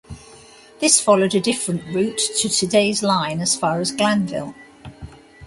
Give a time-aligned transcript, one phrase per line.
[0.79, 4.55] This followed a different route to today's line as far as Glanville.